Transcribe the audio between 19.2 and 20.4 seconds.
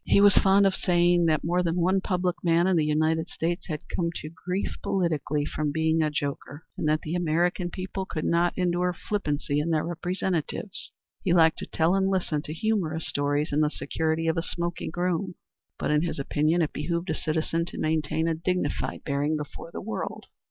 before the world.